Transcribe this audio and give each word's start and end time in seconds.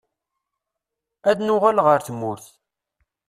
Ad 1.29 1.37
nuɣal 1.41 1.77
ɣer 1.85 1.99
tmurt. 2.07 2.45